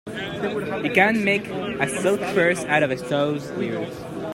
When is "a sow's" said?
2.89-3.47